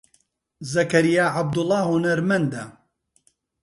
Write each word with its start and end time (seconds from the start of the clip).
زەکەریا 0.73 1.25
عەبدوڵڵا 1.35 1.79
هونەرمەندە. 1.89 2.63